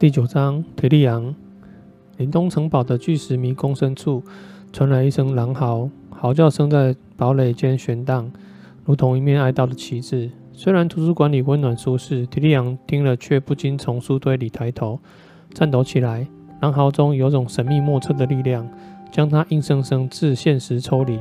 [0.00, 1.34] 第九章，提利昂。
[2.18, 4.22] 林东城堡的巨石迷宫深处
[4.72, 8.30] 传来一声狼嚎，嚎叫声在堡垒间悬荡，
[8.84, 10.30] 如同一面哀悼的旗帜。
[10.52, 15.00] 虽然图书馆里温暖舒适，提利昂听了却不禁从书堆里抬头，
[15.52, 16.28] 颤抖起来。
[16.60, 18.68] 狼嚎中有种神秘莫测的力量，
[19.10, 21.18] 将他硬生生自现实抽离，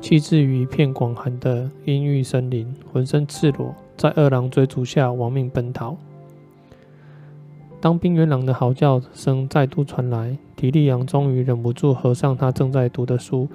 [0.00, 5.94] 弃置于一片广寒的阴郁森林，浑身赤裸，在恶狼追逐下亡命奔逃。
[7.84, 13.46] 当冰原狼的嚎叫声再度传来，提利昂终于忍不住合上他正在读的书。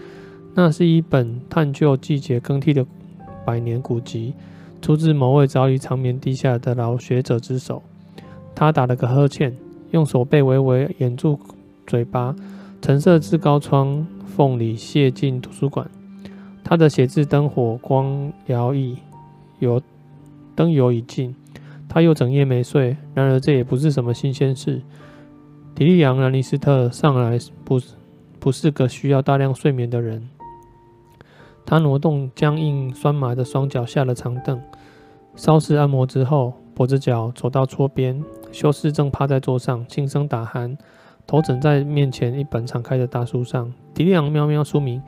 [0.54, 2.86] 那是一本探究季节更替的
[3.44, 4.36] 百年古籍，
[4.84, 7.82] 出自某位早已长眠地下的老学者之手。
[8.54, 9.58] 他打了个呵欠，
[9.90, 11.40] 用手背微微掩住
[11.88, 12.36] 嘴巴。
[12.84, 15.90] 橙色至高窗缝里泻进图书馆，
[16.64, 18.96] 他的写字灯火光摇曳，
[19.58, 19.82] 油
[20.54, 21.36] 灯油已尽。
[21.90, 24.82] 他又整夜没睡，然而这也不是什么新鲜事。
[25.76, 27.82] 提利昂·兰尼斯特上来不
[28.40, 30.30] 不是个需要大量睡眠的人。
[31.66, 34.62] 他挪动僵硬酸麻的双脚，下了长凳，
[35.36, 38.24] 稍事按摩之后，跛着脚走到桌边。
[38.52, 40.76] 修士正趴在桌上，轻声打鼾，
[41.28, 43.72] 头枕在面前一本敞开的大书上。
[43.94, 45.02] 提利昂瞄瞄书名，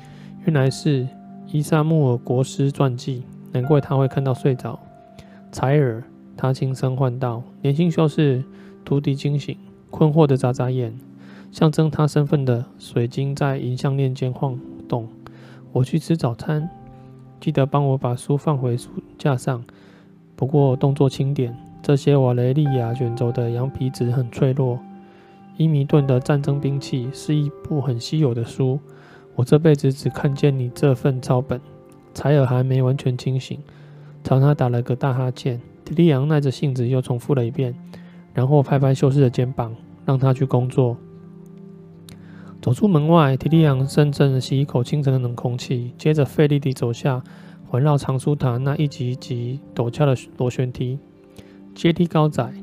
[0.46, 1.08] 原来是
[1.48, 4.80] 伊萨穆尔国师传记，难怪他会看到睡着。
[5.52, 6.04] 采耳。
[6.42, 8.44] 他轻声唤道：“年轻修士
[8.84, 9.56] 徒弟惊醒，
[9.92, 10.92] 困惑地眨眨眼。
[11.52, 15.08] 象征他身份的水晶在银项链间晃动。
[15.72, 16.68] 我去吃早餐，
[17.40, 19.64] 记得帮我把书放回书架上。
[20.36, 24.80] 不过动作轻点，这些瓦雷利亚卷轴的羊皮纸很脆弱。
[25.58, 28.80] 伊弥顿的战争兵器是一部很稀有的书。
[29.36, 31.62] 我这辈子只看见你这份抄本。”
[32.16, 33.60] 采尔还没完全清醒，
[34.24, 35.62] 朝他打了个大哈欠。
[35.92, 37.76] 提利昂耐着性子又重复了一遍，
[38.34, 39.76] 然后拍拍修士的肩膀，
[40.06, 40.96] 让他去工作。
[42.62, 47.22] 走出门外，提利昂深深吸一口清晨的冷空气，接着费力地走下
[47.68, 50.98] 环绕藏书塔那一级级陡峭的螺旋梯。
[51.76, 52.54] 阶梯高窄，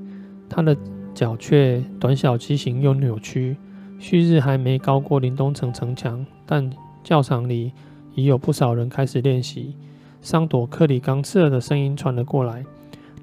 [0.49, 0.75] 他的
[1.13, 3.59] 脚却短小畸形又扭曲。
[3.99, 6.71] 旭日还没高过林东城城墙，但
[7.05, 7.75] 教场里
[8.15, 9.77] 已有不少人开始练习。
[10.23, 12.65] 桑朵克里冈刺耳的声音传了过来。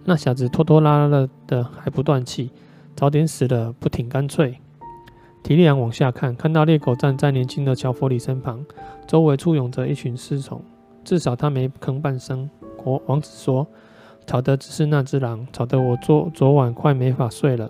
[0.06, 2.52] 那小子拖拖拉拉的还不断气，
[2.96, 4.60] 早点死了不挺干脆。
[5.44, 8.64] 提利昂往下看，看到猎狗站在年轻的乔弗里身旁，
[9.08, 10.62] 周围簇拥着一群侍从。
[11.04, 12.50] 至少他没吭半声。
[12.78, 13.66] 国王子说
[14.26, 17.70] ：“吵的只是那只狼，吵得我昨昨晚快没法睡了。”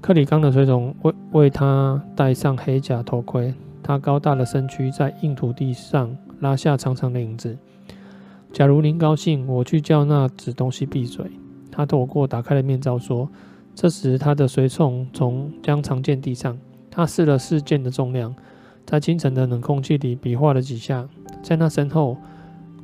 [0.00, 7.56] 克里冈的随从为为他戴上黑甲头盔，他高大的身躯在硬土地上拉下长长的影子。
[8.54, 11.28] 假如您高兴，我去叫那纸东西闭嘴。
[11.72, 13.28] 他躲过打开的面罩说。
[13.74, 16.56] 这时，他的随从从将长剑递上，
[16.88, 18.32] 他试了试剑的重量，
[18.86, 21.08] 在清晨的冷空气里比划了几下。
[21.42, 22.16] 在那身后，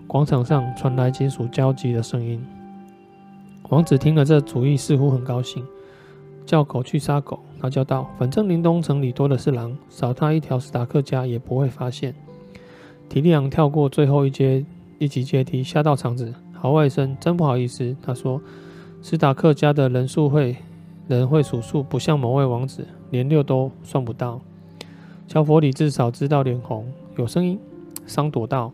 [0.09, 2.45] 广场上传来金属交击的声音。
[3.69, 5.65] 王子听了这主意，似乎很高兴。
[6.45, 12.13] 叫狗去杀狗，他叫道：“反正林东城里多的是狼，少他一条史达克家也不会发现。”
[13.09, 14.67] 提利昂跳过最后一阶。
[15.01, 17.97] 一级阶梯下到场子，好外甥，真不好意思。
[18.03, 18.39] 他说
[19.03, 20.55] ：“史塔克家的人数会
[21.09, 24.39] 人会数数，不像某位王子，连六都算不到。”
[25.27, 26.87] 乔佛里至少知道脸红。
[27.17, 27.59] 有声音，
[28.07, 28.71] 桑朵道。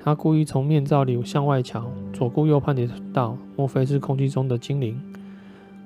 [0.00, 1.84] 他故意从面罩里向外瞧，
[2.14, 4.98] 左顾右盼的道：“莫非是空气中的精灵？”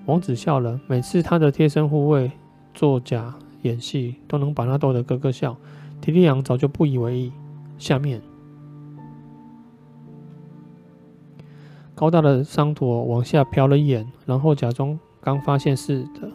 [0.06, 0.80] 王子笑了。
[0.86, 2.30] 每次他的贴身护卫
[2.72, 5.56] 作假演戏，都能把他逗得咯咯笑。
[6.00, 7.32] 提利昂早就不以为意。
[7.78, 8.22] 下面。
[11.94, 16.30] 高大的桑朵往下瞟了一眼，然后假装刚发现似的。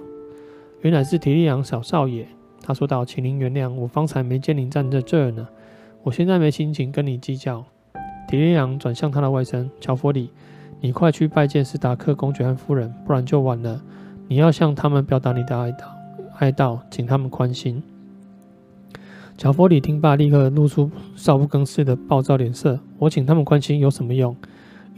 [0.81, 2.27] 原来是提利昂小少爷，
[2.61, 5.47] 他说道：“请您原谅，我方才没见您站在这儿呢。
[6.03, 7.65] 我现在没心情跟你计较。”
[8.29, 10.29] 提利昂转向他的外甥乔弗里
[10.79, 13.81] ：“你快去拜见史塔克公爵和夫人，不然就晚了。
[14.27, 15.85] 你要向他们表达你的哀悼，
[16.37, 17.81] 哀悼，请他们宽心。”
[19.37, 24.35] 乔弗里听罢，立刻露出少不更事的暴躁脸色：“我请他们宽心有什么用？”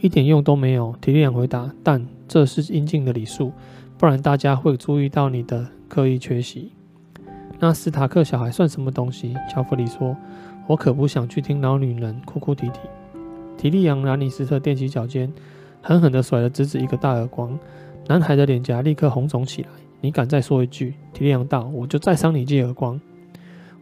[0.00, 1.70] 一点用都没有，提利昂回答。
[1.82, 3.52] 但这是应尽的礼数，
[3.98, 6.72] 不然大家会注意到你的刻意缺席。
[7.58, 9.34] 那斯塔克小孩算什么东西？
[9.50, 10.16] 乔弗里说
[10.66, 12.80] ：“我可不想去听老女人哭哭啼啼。”
[13.58, 15.30] 提利昂·兰尼斯特踮起脚尖，
[15.82, 17.58] 狠狠地甩了侄子一个大耳光。
[18.08, 19.68] 男孩的脸颊立刻红肿起来。
[20.00, 22.98] 你敢再说一句，提利昂道，我就再扇你记耳光。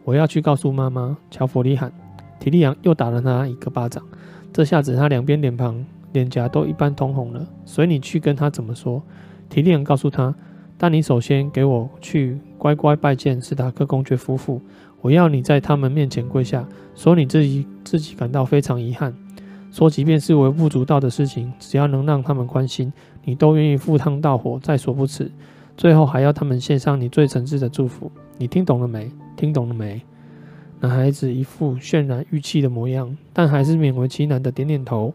[0.03, 1.17] 我要去告诉妈妈。
[1.31, 1.93] 乔弗里喊。
[2.37, 4.03] 提利昂又打了他一个巴掌。
[4.51, 5.85] 这下子他两边脸庞。
[6.11, 9.01] 脸颊都一般通红了，随你去跟他怎么说。
[9.49, 10.33] 提利昂告诉他，
[10.77, 14.61] 但你首先给我去乖乖拜见史塔克公爵夫妇。
[15.01, 19.13] 我要你在他们面前跪下，说你自己自己感到非常遗憾，
[19.71, 22.91] 说即便是微不足道的事情，只要能让他们关心，
[23.23, 25.31] 你都愿意赴汤蹈火，在所不辞。
[25.77, 28.11] 最后还要他们献上你最诚挚的祝福。
[28.37, 29.09] 你听懂了没？
[29.37, 30.01] 听懂了没？
[30.81, 35.13] 男孩子一副渲然欲泣的模样，但还是勉为其难的点点头，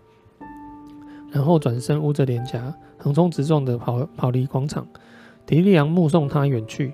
[1.34, 4.86] 然后转身捂着脸颊，横冲直撞的跑跑离广场。
[5.44, 6.92] 迪利昂目送他远去。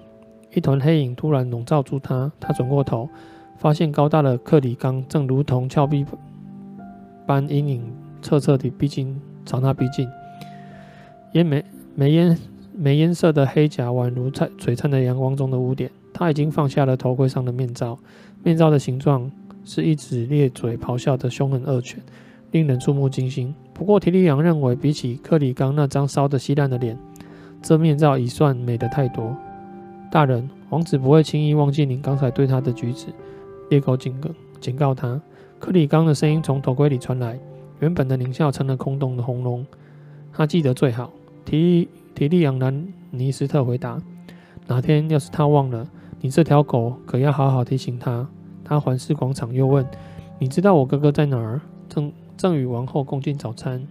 [0.55, 3.07] 一团黑影突然笼罩住他，他转过头，
[3.59, 6.07] 发现高大的克里冈正如同峭壁
[7.27, 7.93] 般阴影
[8.23, 10.09] 彻彻底逼近，朝他逼近。
[11.35, 11.63] 烟煤
[11.95, 12.39] 煤烟
[12.75, 15.91] 煤烟色的黑甲宛如在璀璨的阳光中的污点。
[16.15, 17.99] 他已经放下了头盔上的面罩，
[18.43, 19.31] 面罩的形状
[19.67, 22.03] 是一只咧嘴咆哮的凶狠恶犬，
[22.53, 23.55] 令人触目惊心。
[23.81, 26.99] 不过提利昂认为，比起克里冈那张烧得稀烂的脸，
[27.63, 29.35] 这面罩已算美得太多。
[30.13, 33.07] 大人，王子不会轻易忘记您刚才对他的举止。
[33.71, 34.29] 猎狗警告
[34.61, 35.19] 警告他。
[35.59, 37.39] 克里冈的声音从头盔里传来，
[37.79, 39.65] 原本的狞笑成了空洞的轰隆。
[40.31, 41.11] 他记得最好。
[41.47, 43.99] 提提利昂兰尼斯特回答。
[44.67, 45.89] 哪天要是他忘了，
[46.21, 48.29] 你这条狗可要好好提醒他。
[48.63, 49.87] 他环视广场，又问
[50.39, 51.59] ：“你知道我哥哥在哪儿？
[51.89, 53.87] 正正与王后共进早餐。”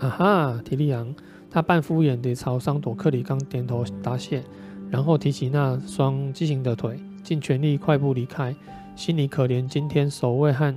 [0.00, 1.14] 啊哈，提利昂。
[1.50, 4.42] 他半敷衍地朝桑朵克里冈点头答谢，
[4.90, 8.56] 然后提起那双畸形的腿，尽全力快步离开，
[8.96, 10.74] 心里可怜今天守卫和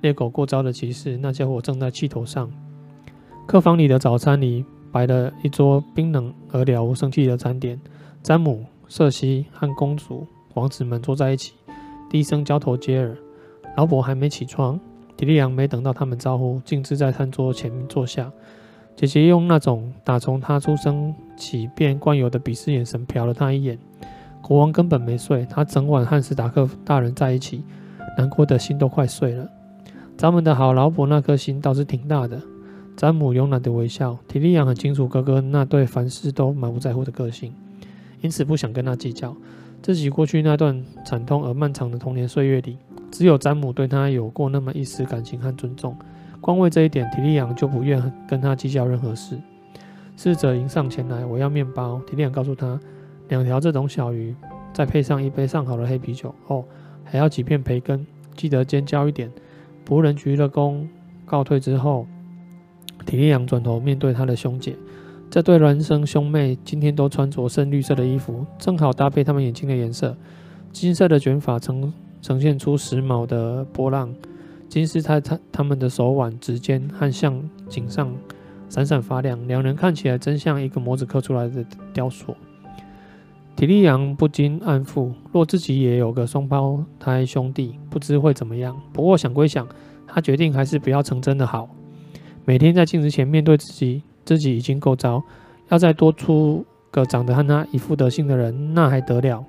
[0.00, 2.48] 猎狗过招的骑士，那家伙正在气头上。
[3.46, 7.78] 客房里的早餐里摆了一桌冰冷而了无生气的餐点，
[8.22, 11.52] 詹姆、瑟西和公主、王子们坐在一起，
[12.08, 13.14] 低声交头接耳。
[13.76, 14.80] 老伯还没起床，
[15.16, 18.30] 提利昂没等到他们招呼，径自在餐桌前面坐下。
[18.94, 23.78] 姐姐用那种打从他出生起便惯有的鄙视眼神瞟了他一眼。
[24.42, 27.62] 国王根本没睡，他整晚和史塔克大人在一起，
[28.16, 29.48] 难过的心都快碎了。
[30.16, 32.40] 咱们的好老婆那颗心倒是挺大的。
[32.96, 34.16] 詹姆慵懒的微笑。
[34.26, 37.52] 提利昂很清楚哥哥那对凡事都满不在乎的个性，
[38.22, 39.36] 因此不想跟他计较。
[39.82, 42.78] 自己过去那段惨痛而漫长的童年岁月里，
[43.10, 45.96] 只有詹姆对他有过那么一丝感情和尊重。
[46.40, 49.38] 光为这一点，提利昂就不愿跟他计较任何事。
[50.16, 52.00] 侍者迎上前来，我要面包。
[52.06, 52.78] 提利昂告诉他，
[53.28, 54.34] 两条这种小鱼，
[54.72, 56.34] 再配上一杯上好的黑啤酒。
[56.46, 56.64] 哦，
[57.04, 58.06] 还要几片培根，
[58.36, 59.30] 记得尖椒一点。
[59.86, 60.86] 仆人鞠了躬，
[61.24, 62.06] 告退之后，
[63.04, 64.76] 提利昂转头面对他的兄姐。
[65.28, 70.16] 这对孪生兄妹今天都穿着深绿色的衣服，正好搭配他们眼睛的颜色。
[70.72, 71.92] 金色的卷发呈
[72.26, 74.12] 呈现出时髦的波浪。
[74.68, 78.12] 金丝在他他们的手腕、指尖和项颈上
[78.68, 82.34] 闪闪发亮，两人看起来真像一个模子刻出来的雕塑。
[83.54, 88.76] 提利昂不禁暗负，若自己也有个双胞胎兄弟，不知会怎么样。
[88.92, 89.64] 不过想归想，
[90.04, 91.68] 他决定还是不要成真的好。
[92.44, 95.22] 每天在镜子前面对自己，自己已经够糟，
[95.68, 99.44] 要再多出个长得和他一副德性的人，那还得了？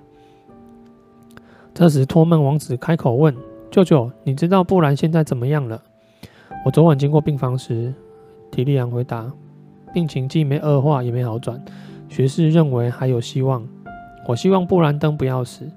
[1.77, 3.31] 这时，托曼王子开口问。
[3.69, 5.79] 舅舅，你知道布兰现在怎么样了？
[6.65, 7.93] 我昨晚经过病房时，
[8.49, 9.31] 提利昂回答，
[9.93, 11.63] 病情既没恶化也没好转，
[12.09, 13.63] 学士认为还有希望。
[14.27, 15.69] 我希望布兰登不要死。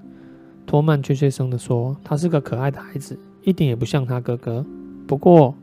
[0.66, 4.64] 托曼怯怯声地说：“他是个可爱的孩子，一点也不像他哥哥。
[5.06, 5.54] 不过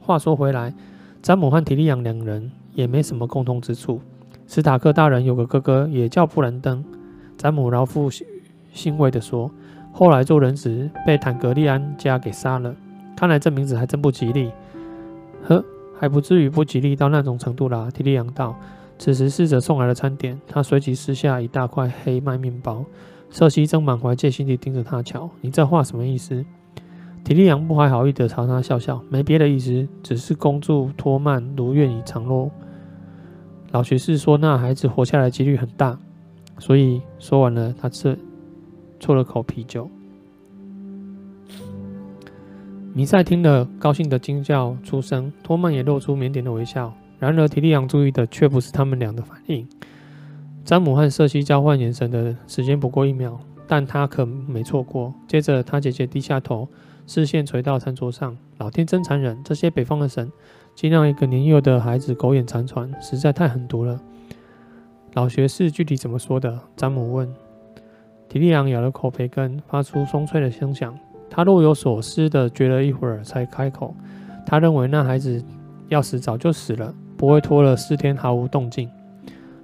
[0.00, 0.72] 话说回来，
[1.20, 4.00] 詹姆和提利昂两人也没什么共通之处。
[4.46, 6.82] 史塔克大人有个哥哥也叫布兰登。”
[7.36, 8.08] 詹姆饶富
[8.72, 9.50] 欣慰地说。
[9.96, 12.74] 后来做人时被坦格利安家给杀了，
[13.16, 14.50] 看来这名字还真不吉利。
[15.44, 15.64] 呵，
[15.96, 17.88] 还不至于不吉利到那种程度啦。
[17.94, 18.56] 提利昂道。
[18.98, 22.84] 此时侍者送来了餐点，他随即撕下一大块黑麦面包。
[23.30, 25.30] 瑟西正满怀戒心地盯着他瞧。
[25.40, 26.44] 你这话什么意思？
[27.24, 32.50] 提利昂不怀好意地朝他笑笑，没别的意思，只是恭祝托曼如愿以偿喽。
[33.70, 35.96] 老学士说那孩子活下来几率很大，
[36.58, 38.18] 所以说完了，他吃。
[39.04, 39.90] 啜了口啤酒，
[42.94, 45.30] 米赛听了，高兴的惊叫出声。
[45.42, 46.90] 托曼也露出腼腆的微笑。
[47.18, 49.68] 然而，提利昂注意的却不是他们俩的反应。
[50.64, 55.12] 詹姆和瑟西交换眼神的时间不过一秒，但他可没错过。
[55.28, 56.66] 接着，他姐姐低下头，
[57.06, 58.34] 视线垂到餐桌上。
[58.56, 60.32] 老天真残忍，这些北方的神
[60.74, 64.00] 竟让一个年幼的孩子苟延残喘，实在太狠毒了。
[65.12, 66.58] 老学士具体怎么说的？
[66.74, 67.30] 詹姆问。
[68.34, 70.92] 提利昂咬了口培根，发出松脆的声响。
[71.30, 73.94] 他若有所思地觉了一会儿，才开口。
[74.44, 75.40] 他认为那孩子
[75.86, 78.90] 要死早就死了，不会拖了四天毫无动静。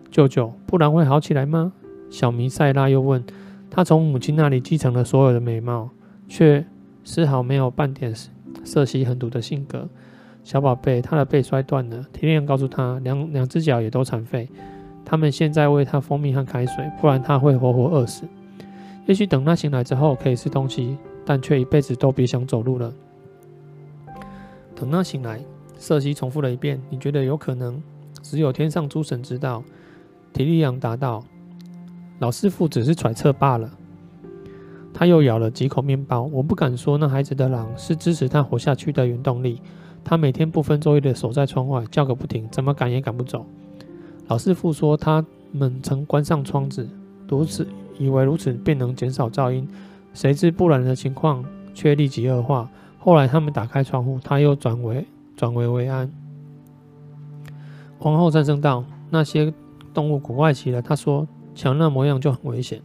[0.08, 1.72] 舅舅，不然会好起来吗？
[2.10, 3.24] 小弥赛拉又问。
[3.68, 5.90] 他从母亲那里继承了所有的美貌，
[6.28, 6.64] 却
[7.02, 8.14] 丝毫没有半点
[8.62, 9.88] 色西横毒的性格。
[10.44, 12.06] 小宝贝，他的背摔断了。
[12.12, 14.48] 提利昂告诉他，两两只脚也都残废。
[15.04, 18.22] 他们现在喂他蜂蜜和开水，不然他会活活饿死。
[19.06, 22.92] 也许等他醒来之后可以吃东西，但却一辈子都别想走路了。
[24.74, 25.40] 等他醒来，
[25.76, 27.82] 瑟西重复了一遍：“你觉得有可能？
[28.22, 29.62] 只有天上诸神知道。”
[30.32, 31.24] 提利昂答道。
[32.20, 33.70] 老师傅只是揣测罢了。
[34.92, 36.22] 他又咬了几口面包。
[36.24, 39.60] 我不敢说那孩子的狼是支持他活下去的原动力。
[40.04, 43.44] 他每天不分昼夜地守在窗外，叫个不停，怎么赶也赶不走。
[44.28, 46.88] 老师傅说他们曾关上窗子，
[47.28, 47.66] 如此
[48.00, 49.68] 以为如此便能减少噪音。
[50.12, 52.68] 谁知不然的情况却立即恶化。
[52.98, 56.10] 后来他们打开窗户，他又转为转危为安。
[57.98, 59.54] 皇后战声道：“那些
[59.94, 61.28] 动物古怪极了。”他说。
[61.52, 62.80] 瞧那模样就很危险，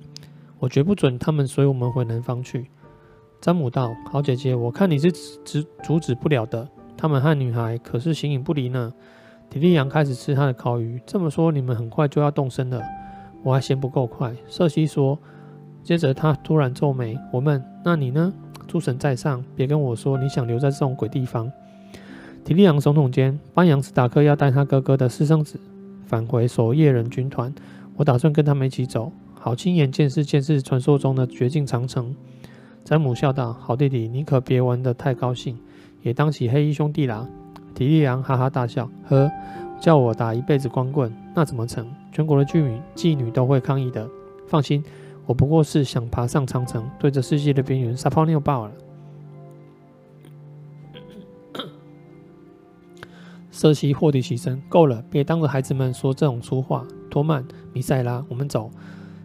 [0.60, 2.66] 我绝不准他们随我们回南方去。
[3.40, 6.68] 詹姆道：“好姐姐，我看你是阻阻止不了的。
[6.98, 8.92] 他们和女孩可是形影不离呢。”
[9.50, 11.00] 提利昂开始吃他的烤鱼。
[11.06, 12.82] 这么说，你们很快就要动身了？
[13.46, 14.36] 我还嫌不够快。
[14.50, 15.18] 瑟西说。
[15.84, 18.34] 接着他突然皱眉：“我问，那你呢？
[18.68, 21.52] 诸神在上，别跟我说你想留在这种鬼地方。”
[22.44, 25.60] 提利昂耸耸肩：“班扬史达克要带他哥哥的私生子
[26.08, 27.54] 返回守夜人军团。”
[27.98, 32.16] 我打算跟他们一起走，好亲眼见识见识传说中的绝境长城。
[32.84, 35.56] 詹姆笑道：“好弟弟，你可别玩得太高兴，
[36.02, 37.28] 也当起黑衣兄弟啦。”
[37.76, 39.32] 提利昂哈哈大笑：“呵，
[39.80, 41.86] 叫我打一辈子光棍，那怎么成？
[42.12, 44.10] 全国的妓女妓女都会抗议的。
[44.48, 44.84] 放心，
[45.26, 48.72] 我不过是想爬上长城，对着世界的边缘撒泡尿罢了。”
[53.52, 58.70] 瑟西霍地起身：“够了，别当着孩子们说这种粗话。”托曼、米塞拉，我们走。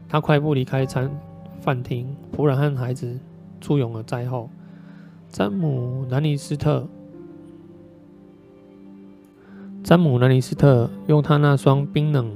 [0.09, 1.11] 他快步离开餐
[1.61, 3.19] 饭厅，仆人和孩子
[3.61, 4.49] 簇拥而在后。
[5.29, 6.89] 詹姆·兰尼斯特，
[9.91, 12.31] 詹姆·南尼斯特用他那双冰冷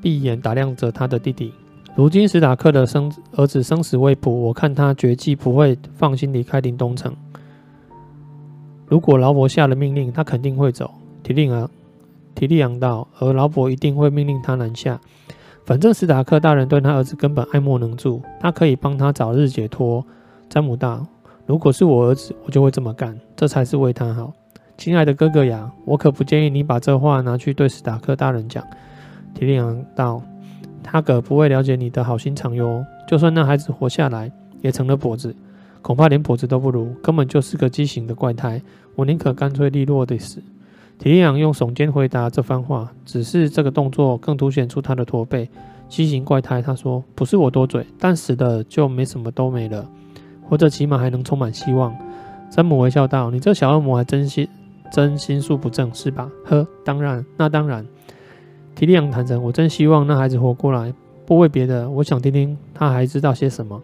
[0.00, 1.52] 闭眼打量着他的弟弟。
[1.94, 7.14] 如今史塔克的生儿子生死未卜，我看他绝计不会放心离开林东城。
[8.86, 10.90] 如果劳勃下了命令，他肯定会走。
[11.22, 11.68] 提令啊！
[12.34, 14.98] 提利昂道，而劳勃一定会命令他南下。
[15.66, 20.02] 反正史塔克大人对他儿子根本爱莫能助，他可以帮他早日解脱。
[20.48, 21.06] 詹姆道，
[21.44, 24.32] 如果是我儿子，我就会这么干，这才是为他好。
[24.76, 28.62] 亲爱的哥哥呀，我可不建议你把这话拿去对史塔克大人讲。
[29.34, 30.22] 提利昂道，
[30.82, 32.84] 他可不会了解你的好心肠哟。
[33.08, 35.34] 就算那孩子活下来，也成了跛子，
[35.82, 38.60] 恐怕连跛子都不如，根本就是个畸形的怪胎。
[38.94, 40.42] 我宁可干脆利落的死。
[40.98, 45.48] 提利昂用耸肩回答这番话，只是这个动作更凸显出他的驼背。
[45.88, 49.88] 畸形怪胎，他说：“不是我多嘴，但死了就没什么都没了，
[50.42, 51.94] 活着起码还能充满希望。”
[52.50, 54.48] 詹姆微笑道：“你这小恶魔还真心
[54.94, 57.84] 真心术不正是吧？”呵，当然，那当然。
[58.76, 60.94] 提利昂坦诚：“我真希望那孩子活过来，
[61.26, 63.82] 不为别的，我想听听他还知道些什么。”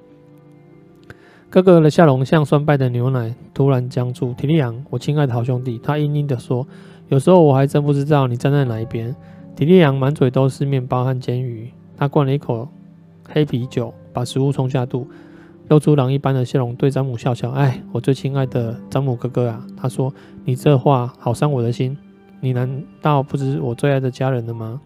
[1.50, 4.32] 哥哥的笑容像酸败的牛奶，突然僵住。
[4.34, 6.66] 提利昂，我亲爱的好兄弟，他嘤嘤地说。
[7.08, 9.14] 有时候我还真不知道你站在哪一边。
[9.56, 12.68] 提利昂满嘴都是面包和煎鱼，他灌了一口
[13.28, 15.08] 黑啤酒，把食物冲下肚，
[15.70, 17.50] 露出狼一般的笑容，对詹姆笑笑。
[17.52, 20.12] 哎，我最亲爱的詹姆哥哥啊，他说
[20.44, 21.96] ：“你这话好伤我的心。
[22.40, 24.80] 你难道不知我最爱的家人了吗？”